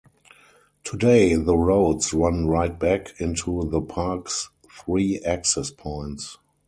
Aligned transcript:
Today 0.83 1.35
the 1.35 1.55
roads 1.55 2.11
run 2.11 2.47
right 2.47 2.79
back 2.79 3.09
into 3.21 3.69
the 3.69 3.81
park's 3.81 4.49
three 4.67 5.19
access 5.19 5.69
points. 5.69 6.39